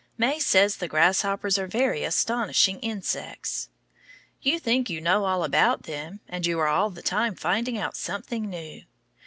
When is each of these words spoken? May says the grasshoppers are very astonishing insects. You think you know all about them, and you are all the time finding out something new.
May 0.17 0.39
says 0.39 0.77
the 0.77 0.87
grasshoppers 0.87 1.59
are 1.59 1.67
very 1.67 2.03
astonishing 2.03 2.79
insects. 2.79 3.69
You 4.41 4.57
think 4.57 4.89
you 4.89 4.99
know 4.99 5.25
all 5.25 5.43
about 5.43 5.83
them, 5.83 6.21
and 6.27 6.43
you 6.43 6.59
are 6.59 6.67
all 6.67 6.89
the 6.89 7.03
time 7.03 7.35
finding 7.35 7.77
out 7.77 7.95
something 7.95 8.49
new. 8.49 8.81